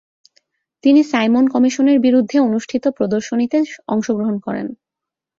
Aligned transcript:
তিনি 0.83 1.01
সাইমন 1.03 1.45
কমিশনের 1.47 1.97
বিরুদ্ধে 1.99 2.37
অনুষ্ঠিত 2.39 2.83
প্রদর্শনিতে 2.97 3.57
অংশগ্রহণ 3.87 4.35
করেন। 4.39 4.67